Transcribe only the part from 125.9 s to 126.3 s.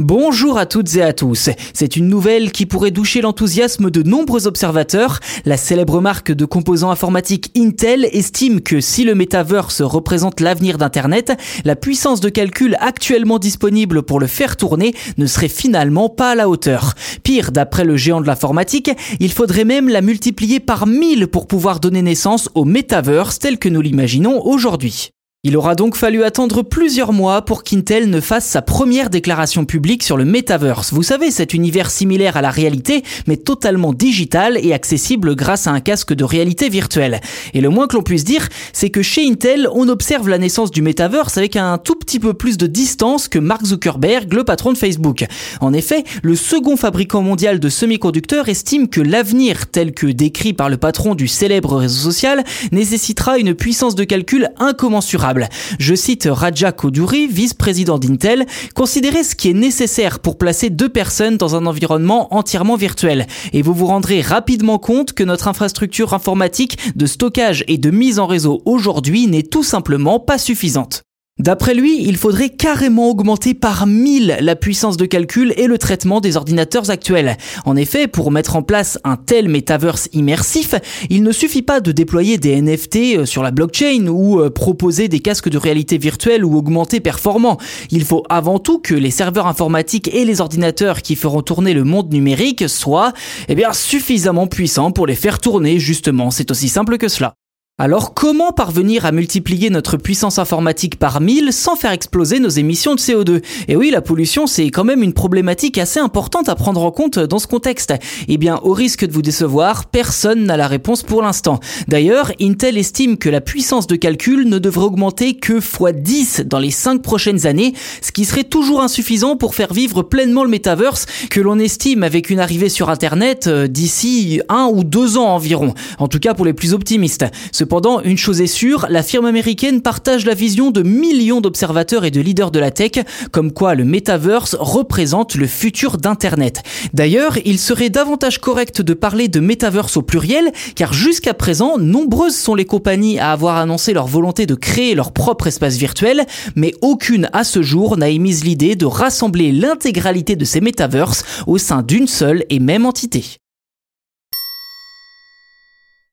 En tout